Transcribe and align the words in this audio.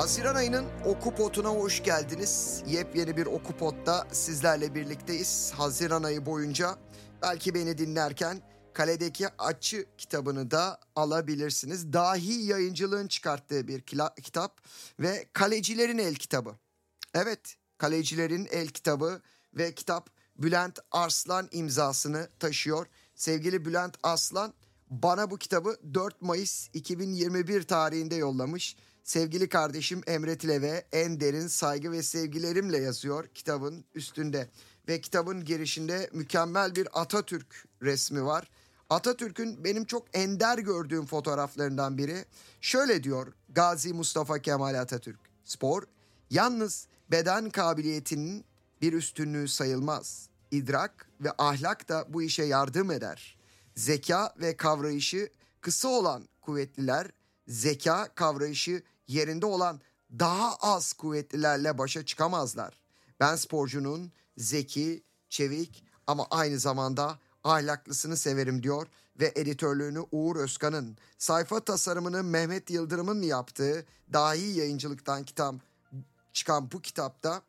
Haziran 0.00 0.34
ayının 0.34 0.66
Okupot'una 0.84 1.48
hoş 1.48 1.82
geldiniz. 1.82 2.62
Yepyeni 2.66 3.16
bir 3.16 3.26
Okupot'ta 3.26 4.06
sizlerle 4.12 4.74
birlikteyiz. 4.74 5.52
Haziran 5.56 6.02
ayı 6.02 6.26
boyunca 6.26 6.78
belki 7.22 7.54
beni 7.54 7.78
dinlerken 7.78 8.42
Kaledeki 8.72 9.28
Açı 9.28 9.86
kitabını 9.98 10.50
da 10.50 10.80
alabilirsiniz. 10.96 11.92
Dahi 11.92 12.32
yayıncılığın 12.32 13.08
çıkarttığı 13.08 13.68
bir 13.68 13.80
kitap 14.22 14.60
ve 15.00 15.28
Kalecilerin 15.32 15.98
El 15.98 16.14
kitabı. 16.14 16.54
Evet, 17.14 17.56
Kalecilerin 17.78 18.48
El 18.50 18.68
kitabı 18.68 19.20
ve 19.54 19.74
kitap 19.74 20.10
Bülent 20.38 20.78
Arslan 20.90 21.48
imzasını 21.52 22.28
taşıyor. 22.38 22.86
Sevgili 23.14 23.64
Bülent 23.64 23.96
Arslan 24.02 24.54
bana 24.90 25.30
bu 25.30 25.38
kitabı 25.38 25.76
4 25.94 26.22
Mayıs 26.22 26.68
2021 26.72 27.62
tarihinde 27.62 28.14
yollamış. 28.14 28.76
Sevgili 29.04 29.48
kardeşim 29.48 30.00
Emre 30.06 30.38
Tileve 30.38 30.86
en 30.92 31.20
derin 31.20 31.46
saygı 31.46 31.92
ve 31.92 32.02
sevgilerimle 32.02 32.78
yazıyor 32.78 33.28
kitabın 33.34 33.84
üstünde. 33.94 34.48
Ve 34.88 35.00
kitabın 35.00 35.44
girişinde 35.44 36.10
mükemmel 36.12 36.74
bir 36.74 37.00
Atatürk 37.00 37.64
resmi 37.82 38.24
var. 38.24 38.50
Atatürk'ün 38.90 39.64
benim 39.64 39.84
çok 39.84 40.06
ender 40.12 40.58
gördüğüm 40.58 41.06
fotoğraflarından 41.06 41.98
biri. 41.98 42.24
Şöyle 42.60 43.02
diyor 43.02 43.32
Gazi 43.48 43.92
Mustafa 43.92 44.38
Kemal 44.38 44.74
Atatürk. 44.74 45.20
Spor 45.44 45.82
yalnız 46.30 46.86
beden 47.10 47.50
kabiliyetinin 47.50 48.44
bir 48.82 48.92
üstünlüğü 48.92 49.48
sayılmaz. 49.48 50.28
İdrak 50.50 51.08
ve 51.20 51.32
ahlak 51.38 51.88
da 51.88 52.06
bu 52.08 52.22
işe 52.22 52.44
yardım 52.44 52.90
eder. 52.90 53.38
Zeka 53.74 54.34
ve 54.40 54.56
kavrayışı 54.56 55.30
kısa 55.60 55.88
olan 55.88 56.28
kuvvetliler, 56.40 57.06
zeka 57.48 58.08
kavrayışı 58.14 58.82
yerinde 59.12 59.46
olan 59.46 59.80
daha 60.18 60.56
az 60.56 60.92
kuvvetlilerle 60.92 61.78
başa 61.78 62.04
çıkamazlar. 62.04 62.80
Ben 63.20 63.36
sporcunun 63.36 64.12
zeki, 64.36 65.02
çevik 65.28 65.84
ama 66.06 66.26
aynı 66.30 66.58
zamanda 66.58 67.18
ahlaklısını 67.44 68.16
severim 68.16 68.62
diyor 68.62 68.86
ve 69.20 69.32
editörlüğünü 69.36 70.04
Uğur 70.12 70.36
Özkan'ın, 70.36 70.96
sayfa 71.18 71.60
tasarımını 71.60 72.22
Mehmet 72.22 72.70
Yıldırım'ın 72.70 73.22
yaptığı 73.22 73.86
dahi 74.12 74.46
yayıncılıktan 74.46 75.24
kitap 75.24 75.54
çıkan 76.32 76.72
bu 76.72 76.80
kitapta 76.80 77.42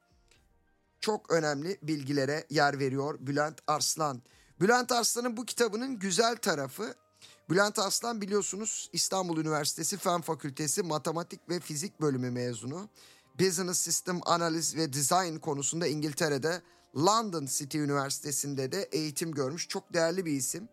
çok 0.99 1.31
önemli 1.31 1.77
bilgilere 1.81 2.45
yer 2.49 2.79
veriyor 2.79 3.17
Bülent 3.19 3.59
Arslan. 3.67 4.21
Bülent 4.61 4.91
Arslan'ın 4.91 5.37
bu 5.37 5.45
kitabının 5.45 5.99
güzel 5.99 6.35
tarafı 6.35 6.95
Bülent 7.49 7.79
Arslan 7.79 8.21
biliyorsunuz 8.21 8.89
İstanbul 8.93 9.37
Üniversitesi 9.37 9.97
Fen 9.97 10.21
Fakültesi 10.21 10.83
Matematik 10.83 11.49
ve 11.49 11.59
Fizik 11.59 12.01
bölümü 12.01 12.31
mezunu. 12.31 12.89
Business 13.39 13.79
System 13.79 14.19
Analiz 14.25 14.75
ve 14.75 14.93
Design 14.93 15.35
konusunda 15.35 15.87
İngiltere'de 15.87 16.61
London 16.97 17.45
City 17.45 17.77
Üniversitesi'nde 17.77 18.71
de 18.71 18.89
eğitim 18.91 19.31
görmüş. 19.31 19.67
Çok 19.67 19.93
değerli 19.93 20.25
bir 20.25 20.31
isim. 20.31 20.69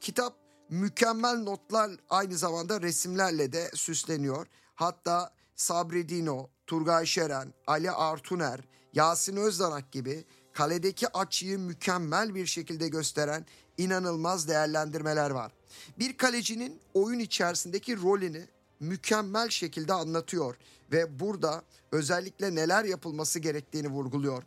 Kitap 0.00 0.36
mükemmel 0.68 1.42
notlar 1.42 1.90
aynı 2.10 2.36
zamanda 2.36 2.82
resimlerle 2.82 3.52
de 3.52 3.70
süsleniyor. 3.74 4.46
Hatta 4.74 5.30
Sabri 5.56 6.08
Dino, 6.08 6.50
Turgay 6.66 7.06
Şeren, 7.06 7.54
Ali 7.66 7.90
Artuner, 7.90 8.60
Yasin 8.94 9.36
Özdanak 9.36 9.92
gibi 9.92 10.24
kaledeki 10.52 11.08
açıyı 11.08 11.58
mükemmel 11.58 12.34
bir 12.34 12.46
şekilde 12.46 12.88
gösteren 12.88 13.46
inanılmaz 13.78 14.48
değerlendirmeler 14.48 15.30
var. 15.30 15.52
Bir 15.98 16.16
kalecinin 16.16 16.80
oyun 16.94 17.18
içerisindeki 17.18 17.96
rolünü 18.02 18.48
mükemmel 18.80 19.48
şekilde 19.48 19.92
anlatıyor 19.92 20.56
ve 20.92 21.20
burada 21.20 21.62
özellikle 21.92 22.54
neler 22.54 22.84
yapılması 22.84 23.38
gerektiğini 23.38 23.88
vurguluyor. 23.88 24.42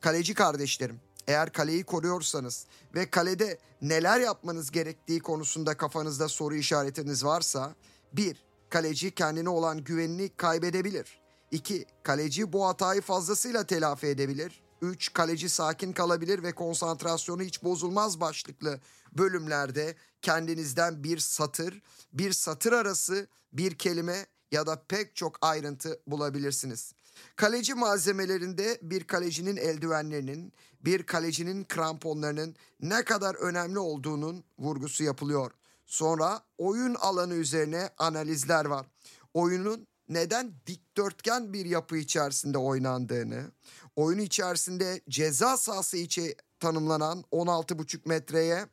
Kaleci 0.00 0.34
kardeşlerim, 0.34 1.00
eğer 1.26 1.52
kaleyi 1.52 1.84
koruyorsanız 1.84 2.66
ve 2.94 3.10
kalede 3.10 3.58
neler 3.82 4.20
yapmanız 4.20 4.70
gerektiği 4.70 5.20
konusunda 5.20 5.76
kafanızda 5.76 6.28
soru 6.28 6.54
işaretiniz 6.54 7.24
varsa, 7.24 7.74
bir, 8.12 8.36
kaleci 8.70 9.10
kendine 9.10 9.48
olan 9.48 9.84
güvenini 9.84 10.28
kaybedebilir. 10.36 11.20
2. 11.50 11.86
Kaleci 12.02 12.52
bu 12.52 12.66
hatayı 12.66 13.00
fazlasıyla 13.00 13.66
telafi 13.66 14.06
edebilir. 14.06 14.62
3. 14.82 15.12
Kaleci 15.12 15.48
sakin 15.48 15.92
kalabilir 15.92 16.42
ve 16.42 16.52
konsantrasyonu 16.52 17.42
hiç 17.42 17.62
bozulmaz 17.62 18.20
başlıklı 18.20 18.80
bölümlerde 19.12 19.94
kendinizden 20.22 21.04
bir 21.04 21.18
satır, 21.18 21.82
bir 22.12 22.32
satır 22.32 22.72
arası, 22.72 23.26
bir 23.52 23.74
kelime 23.74 24.26
ya 24.52 24.66
da 24.66 24.82
pek 24.88 25.16
çok 25.16 25.38
ayrıntı 25.40 26.00
bulabilirsiniz. 26.06 26.92
Kaleci 27.36 27.74
malzemelerinde 27.74 28.78
bir 28.82 29.04
kalecinin 29.04 29.56
eldivenlerinin, 29.56 30.52
bir 30.80 31.02
kalecinin 31.02 31.64
kramponlarının 31.64 32.56
ne 32.80 33.04
kadar 33.04 33.34
önemli 33.34 33.78
olduğunun 33.78 34.44
vurgusu 34.58 35.04
yapılıyor. 35.04 35.50
Sonra 35.86 36.42
oyun 36.58 36.94
alanı 36.94 37.34
üzerine 37.34 37.90
analizler 37.98 38.64
var. 38.64 38.86
Oyunun 39.34 39.86
neden 40.08 40.52
dikdörtgen 40.66 41.52
bir 41.52 41.66
yapı 41.66 41.96
içerisinde 41.96 42.58
oynandığını, 42.58 43.50
oyun 43.96 44.18
içerisinde 44.18 45.00
ceza 45.08 45.56
sahası 45.56 45.96
içi 45.96 46.36
tanımlanan 46.60 47.24
16,5 47.32 48.08
metreye 48.08 48.66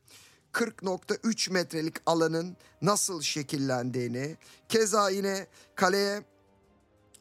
40.3 0.53 1.51
metrelik 1.51 1.95
alanın 2.05 2.57
nasıl 2.81 3.21
şekillendiğini, 3.21 4.37
keza 4.69 5.09
yine 5.09 5.47
kaleye 5.75 6.23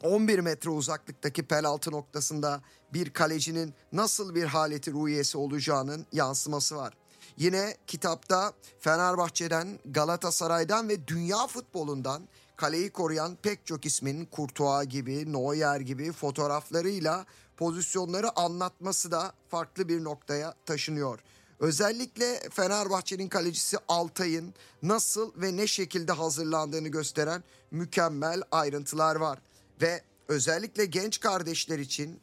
11 0.03 0.39
metre 0.39 0.71
uzaklıktaki 0.71 1.47
penaltı 1.47 1.91
noktasında 1.91 2.63
bir 2.93 3.11
kalecinin 3.11 3.75
nasıl 3.93 4.35
bir 4.35 4.45
haleti 4.45 4.93
ruhiyesi 4.93 5.39
olacağının 5.39 6.07
yansıması 6.13 6.77
var. 6.77 6.95
Yine 7.37 7.77
kitapta 7.87 8.53
Fenerbahçe'den, 8.81 9.79
Galatasaray'dan 9.85 10.89
ve 10.89 11.09
dünya 11.09 11.47
futbolundan 11.47 12.29
kaleyi 12.57 12.91
koruyan 12.91 13.37
pek 13.43 13.67
çok 13.67 13.87
ismin 13.87 14.25
Kurtuğa 14.25 14.85
gibi, 14.85 15.33
Neuer 15.33 15.81
gibi 15.81 16.13
fotoğraflarıyla 16.13 17.27
pozisyonları 17.57 18.39
anlatması 18.39 19.11
da 19.11 19.33
farklı 19.49 19.89
bir 19.89 20.05
noktaya 20.05 20.55
taşınıyor. 20.67 21.21
Özellikle 21.61 22.41
Fenerbahçe'nin 22.51 23.29
kalecisi 23.29 23.77
Altay'ın 23.89 24.55
nasıl 24.83 25.33
ve 25.37 25.57
ne 25.57 25.67
şekilde 25.67 26.13
hazırlandığını 26.13 26.89
gösteren 26.89 27.45
mükemmel 27.71 28.43
ayrıntılar 28.51 29.17
var. 29.17 29.39
Ve 29.83 30.03
özellikle 30.29 30.85
genç 30.85 31.21
kardeşler 31.21 31.79
için 31.79 32.21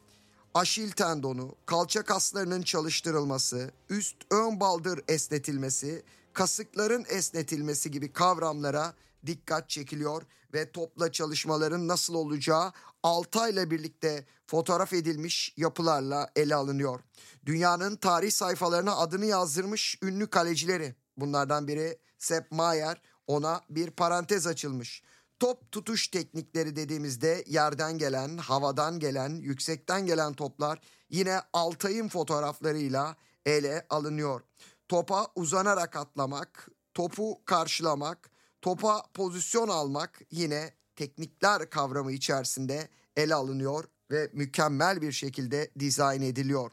aşil 0.54 0.90
tendonu, 0.90 1.54
kalça 1.66 2.02
kaslarının 2.02 2.62
çalıştırılması, 2.62 3.70
üst 3.90 4.16
ön 4.30 4.60
baldır 4.60 5.00
esnetilmesi, 5.08 6.02
kasıkların 6.32 7.04
esnetilmesi 7.08 7.90
gibi 7.90 8.12
kavramlara 8.12 8.94
dikkat 9.26 9.68
çekiliyor 9.68 10.22
ve 10.54 10.72
topla 10.72 11.12
çalışmaların 11.12 11.88
nasıl 11.88 12.14
olacağı 12.14 12.72
Altay'la 13.02 13.70
birlikte 13.70 14.26
fotoğraf 14.46 14.92
edilmiş 14.92 15.54
yapılarla 15.56 16.30
ele 16.36 16.54
alınıyor. 16.54 17.00
Dünyanın 17.46 17.96
tarih 17.96 18.30
sayfalarına 18.30 18.96
adını 18.96 19.26
yazdırmış 19.26 19.98
ünlü 20.02 20.26
kalecileri. 20.26 20.94
Bunlardan 21.16 21.68
biri 21.68 21.98
Sepp 22.18 22.52
Maier 22.52 23.02
ona 23.26 23.60
bir 23.70 23.90
parantez 23.90 24.46
açılmış. 24.46 25.02
Top 25.40 25.72
tutuş 25.72 26.08
teknikleri 26.08 26.76
dediğimizde 26.76 27.44
yerden 27.46 27.98
gelen, 27.98 28.36
havadan 28.36 28.98
gelen, 28.98 29.30
yüksekten 29.30 30.06
gelen 30.06 30.32
toplar 30.32 30.78
yine 31.10 31.40
Altay'ın 31.52 32.08
fotoğraflarıyla 32.08 33.16
ele 33.46 33.86
alınıyor. 33.90 34.40
Topa 34.88 35.26
uzanarak 35.34 35.96
atlamak, 35.96 36.68
topu 36.94 37.44
karşılamak, 37.44 38.30
topa 38.62 39.02
pozisyon 39.14 39.68
almak 39.68 40.20
yine 40.30 40.74
teknikler 40.96 41.70
kavramı 41.70 42.12
içerisinde 42.12 42.88
ele 43.16 43.34
alınıyor 43.34 43.84
ve 44.10 44.30
mükemmel 44.32 45.02
bir 45.02 45.12
şekilde 45.12 45.70
dizayn 45.78 46.22
ediliyor. 46.22 46.70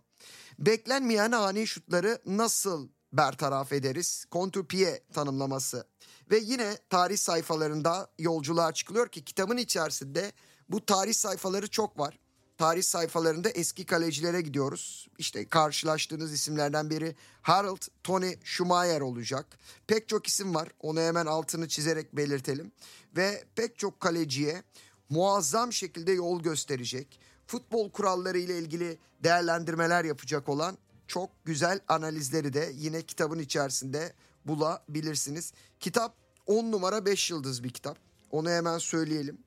Beklenmeyen 0.60 1.32
ani 1.32 1.68
şutları 1.68 2.22
nasıl 2.26 2.90
bertaraf 3.14 3.74
ederiz? 3.74 4.26
Kontrpiye 4.32 5.04
tanımlaması. 5.14 5.88
Ve 6.32 6.38
yine 6.38 6.78
tarih 6.90 7.18
sayfalarında 7.18 8.12
yolculuğa 8.20 8.74
çıkılıyor 8.74 9.08
ki 9.08 9.26
kitabın 9.26 9.58
içerisinde 9.58 10.32
bu 10.70 10.86
tarih 10.86 11.14
sayfaları 11.14 11.68
çok 11.68 12.00
var. 12.00 12.20
Tarih 12.60 12.84
sayfalarında 12.84 13.50
eski 13.50 13.86
kalecilere 13.86 14.42
gidiyoruz. 14.42 15.08
İşte 15.18 15.50
karşılaştığınız 15.50 16.34
isimlerden 16.34 16.90
biri 16.90 17.16
Harold 17.42 17.82
Tony 18.04 18.36
Schumacher 18.44 19.02
olacak. 19.02 19.46
Pek 19.88 20.10
çok 20.10 20.28
isim 20.28 20.56
var. 20.56 20.70
Onu 20.80 21.00
hemen 21.00 21.26
altını 21.26 21.68
çizerek 21.68 22.16
belirtelim. 22.16 22.72
Ve 23.18 23.44
pek 23.56 23.78
çok 23.78 24.00
kaleciye 24.00 24.64
muazzam 25.10 25.74
şekilde 25.74 26.12
yol 26.12 26.42
gösterecek. 26.42 27.20
Futbol 27.48 27.92
kuralları 27.92 28.38
ile 28.38 28.60
ilgili 28.60 28.98
değerlendirmeler 29.24 30.06
yapacak 30.06 30.50
olan 30.50 30.78
çok 31.08 31.30
güzel 31.46 31.80
analizleri 31.88 32.54
de 32.54 32.72
yine 32.76 33.02
kitabın 33.02 33.40
içerisinde 33.40 34.14
bulabilirsiniz. 34.46 35.54
Kitap 35.80 36.16
10 36.46 36.72
numara 36.72 37.06
5 37.06 37.32
yıldız 37.32 37.64
bir 37.64 37.70
kitap. 37.70 37.98
Onu 38.32 38.50
hemen 38.50 38.78
söyleyelim. 38.78 39.38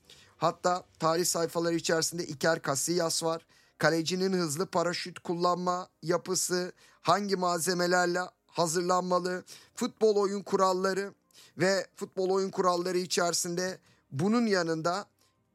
Hatta 0.43 0.85
tarih 0.99 1.27
sayfaları 1.27 1.75
içerisinde 1.75 2.27
Iker 2.27 2.63
Casillas 2.63 3.23
var. 3.23 3.47
Kalecinin 3.79 4.33
hızlı 4.33 4.67
paraşüt 4.67 5.19
kullanma 5.19 5.89
yapısı, 6.03 6.73
hangi 7.03 7.37
malzemelerle 7.37 8.21
hazırlanmalı, 8.47 9.45
futbol 9.75 10.17
oyun 10.17 10.43
kuralları 10.43 11.15
ve 11.59 11.87
futbol 11.97 12.31
oyun 12.31 12.51
kuralları 12.51 12.99
içerisinde 12.99 13.79
bunun 14.11 14.47
yanında 14.47 15.07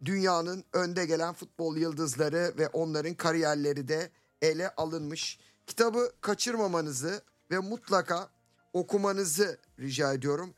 dünyanın 0.06 0.64
önde 0.74 1.06
gelen 1.06 1.34
futbol 1.34 1.78
yıldızları 1.78 2.54
ve 2.58 2.68
onların 2.68 3.14
kariyerleri 3.14 3.88
de 3.88 4.12
ele 4.42 4.70
alınmış. 4.76 5.40
Kitabı 5.66 6.12
kaçırmamanızı 6.22 7.22
ve 7.52 7.60
mutlaka 7.60 8.30
okumanızı 8.74 9.58
rica 9.80 10.14
ediyorum. 10.14 10.54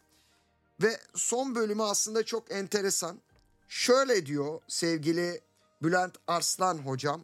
Ve 0.81 0.99
son 1.15 1.55
bölümü 1.55 1.83
aslında 1.83 2.23
çok 2.23 2.51
enteresan. 2.51 3.21
Şöyle 3.69 4.25
diyor 4.25 4.61
sevgili 4.67 5.41
Bülent 5.83 6.15
Arslan 6.27 6.77
hocam. 6.77 7.23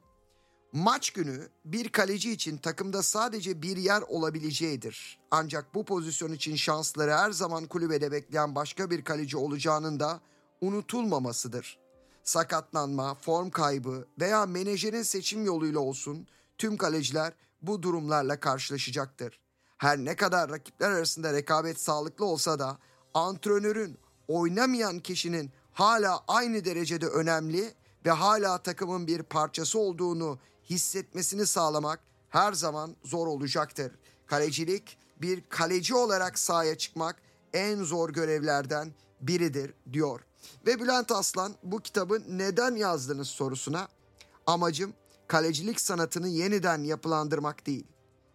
Maç 0.74 1.10
günü 1.10 1.50
bir 1.66 1.90
kaleci 1.90 2.32
için 2.32 2.58
takımda 2.58 3.04
sadece 3.04 3.62
bir 3.62 3.78
yer 3.78 4.02
olabileceğidir. 4.02 5.20
Ancak 5.32 5.76
bu 5.76 5.86
pozisyon 5.86 6.32
için 6.32 6.56
şansları 6.56 7.12
her 7.12 7.32
zaman 7.32 7.66
kulübede 7.66 8.12
bekleyen 8.12 8.56
başka 8.56 8.90
bir 8.90 9.04
kaleci 9.04 9.38
olacağının 9.38 10.00
da 10.00 10.20
unutulmamasıdır. 10.62 11.80
Sakatlanma, 12.24 13.16
form 13.16 13.50
kaybı 13.50 14.08
veya 14.20 14.46
menajerin 14.46 15.04
seçim 15.04 15.46
yoluyla 15.46 15.80
olsun 15.80 16.28
tüm 16.58 16.78
kaleciler 16.78 17.34
bu 17.62 17.84
durumlarla 17.84 18.40
karşılaşacaktır. 18.40 19.40
Her 19.78 19.98
ne 19.98 20.16
kadar 20.16 20.50
rakipler 20.50 20.92
arasında 20.92 21.34
rekabet 21.34 21.82
sağlıklı 21.82 22.26
olsa 22.26 22.60
da 22.60 22.78
antrenörün 23.14 23.98
oynamayan 24.28 25.00
kişinin 25.00 25.52
hala 25.76 26.24
aynı 26.28 26.66
derecede 26.66 27.08
önemli 27.08 27.74
ve 28.06 28.12
hala 28.12 28.58
takımın 28.58 29.08
bir 29.08 29.24
parçası 29.24 29.80
olduğunu 29.80 30.40
hissetmesini 30.70 31.48
sağlamak 31.48 32.00
her 32.30 32.54
zaman 32.54 32.96
zor 33.04 33.28
olacaktır. 33.28 33.92
Kalecilik 34.28 34.98
bir 35.22 35.44
kaleci 35.50 35.96
olarak 35.96 36.40
sahaya 36.40 36.78
çıkmak 36.78 37.22
en 37.54 37.84
zor 37.84 38.10
görevlerden 38.10 38.94
biridir 39.22 39.74
diyor. 39.94 40.22
Ve 40.68 40.80
Bülent 40.80 41.12
Aslan 41.12 41.56
bu 41.64 41.80
kitabı 41.80 42.22
neden 42.28 42.76
yazdınız 42.76 43.28
sorusuna 43.28 43.88
amacım 44.48 44.94
kalecilik 45.28 45.82
sanatını 45.82 46.28
yeniden 46.28 46.84
yapılandırmak 46.84 47.68
değil. 47.68 47.88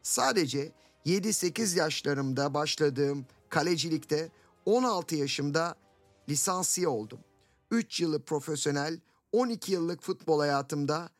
Sadece 0.02 0.72
7-8 1.06 1.78
yaşlarımda 1.78 2.54
başladığım 2.54 3.26
kalecilikte 3.48 4.30
16 4.66 5.16
yaşımda 5.16 5.74
lisansiye 6.28 6.88
oldum. 6.88 7.18
3 7.70 8.00
yılı 8.00 8.24
profesyonel, 8.24 9.00
12 9.32 9.72
yıllık 9.72 10.02
futbol 10.02 10.40
hayatımda 10.40 11.10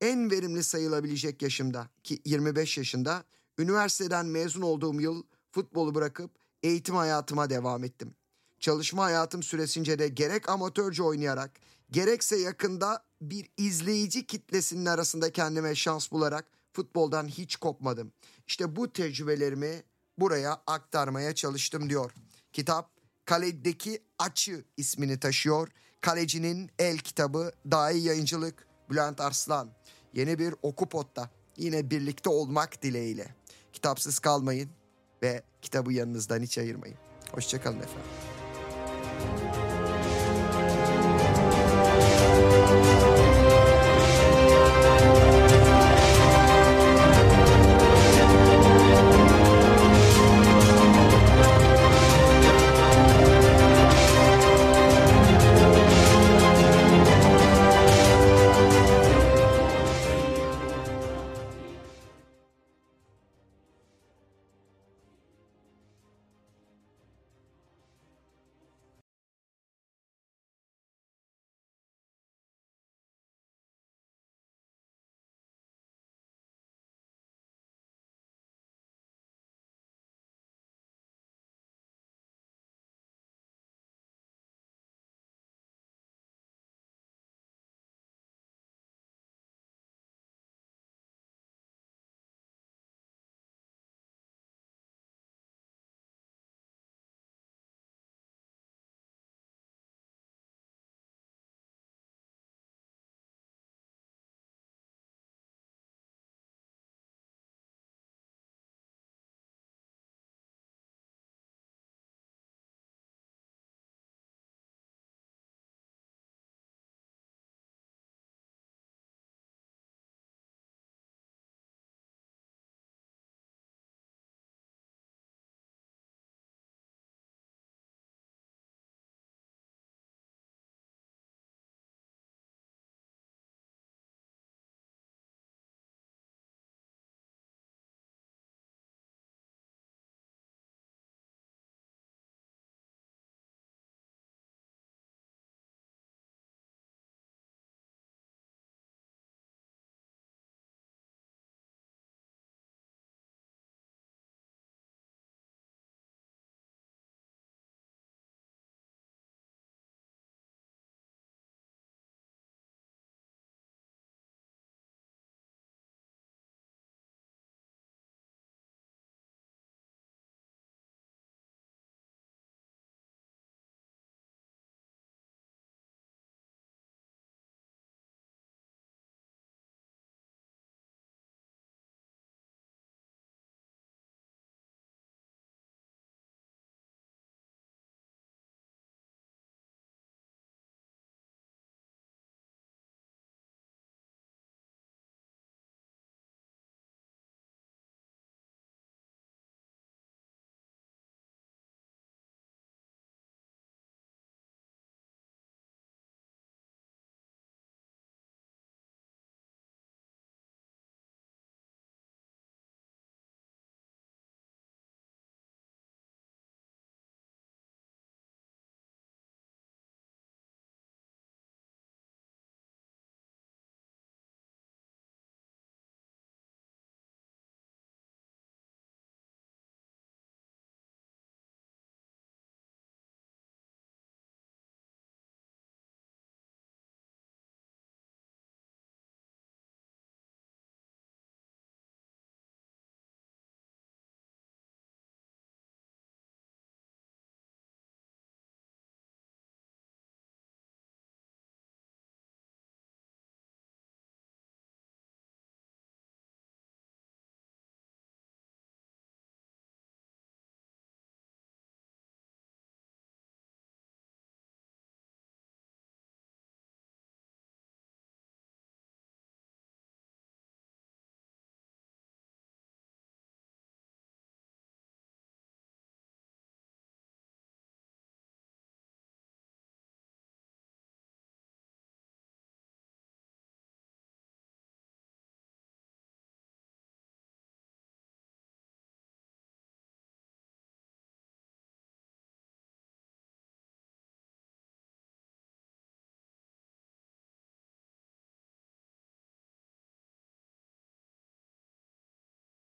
en 0.00 0.30
verimli 0.30 0.64
sayılabilecek 0.64 1.42
yaşımda 1.42 1.88
ki 2.04 2.22
25 2.24 2.78
yaşında 2.78 3.24
üniversiteden 3.58 4.26
mezun 4.26 4.62
olduğum 4.62 5.00
yıl 5.00 5.22
futbolu 5.52 5.94
bırakıp 5.94 6.30
eğitim 6.62 6.94
hayatıma 6.94 7.50
devam 7.50 7.84
ettim. 7.84 8.14
Çalışma 8.60 9.04
hayatım 9.04 9.42
süresince 9.42 9.98
de 9.98 10.08
gerek 10.08 10.48
amatörce 10.48 11.02
oynayarak 11.02 11.50
gerekse 11.90 12.36
yakında 12.36 13.04
bir 13.20 13.50
izleyici 13.56 14.26
kitlesinin 14.26 14.86
arasında 14.86 15.32
kendime 15.32 15.74
şans 15.74 16.12
bularak 16.12 16.46
futboldan 16.72 17.28
hiç 17.28 17.56
kopmadım. 17.56 18.12
İşte 18.46 18.76
bu 18.76 18.92
tecrübelerimi 18.92 19.82
buraya 20.18 20.62
aktarmaya 20.66 21.34
çalıştım 21.34 21.90
diyor. 21.90 22.12
Kitap 22.52 22.90
Kaledeki 23.24 24.02
Açı 24.18 24.64
ismini 24.76 25.20
taşıyor. 25.20 25.68
Kalecinin 26.06 26.70
El 26.78 26.98
kitabı 26.98 27.52
Dahi 27.70 27.98
Yayıncılık 27.98 28.66
Bülent 28.90 29.20
Arslan. 29.20 29.68
Yeni 30.14 30.38
bir 30.38 30.54
Okupot'ta 30.62 31.30
yine 31.56 31.90
birlikte 31.90 32.30
olmak 32.30 32.82
dileğiyle. 32.82 33.34
Kitapsız 33.72 34.18
kalmayın 34.18 34.70
ve 35.22 35.42
kitabı 35.62 35.92
yanınızdan 35.92 36.42
hiç 36.42 36.58
ayırmayın. 36.58 36.96
Hoşçakalın 37.32 37.80
efendim. 37.80 38.10